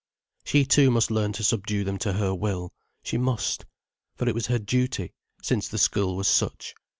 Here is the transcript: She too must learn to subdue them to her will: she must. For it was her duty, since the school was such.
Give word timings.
She 0.43 0.65
too 0.65 0.89
must 0.89 1.11
learn 1.11 1.31
to 1.33 1.43
subdue 1.43 1.83
them 1.83 1.99
to 1.99 2.13
her 2.13 2.33
will: 2.33 2.73
she 3.03 3.19
must. 3.19 3.65
For 4.15 4.27
it 4.27 4.33
was 4.33 4.47
her 4.47 4.57
duty, 4.57 5.13
since 5.43 5.67
the 5.67 5.77
school 5.77 6.15
was 6.15 6.27
such. 6.27 6.73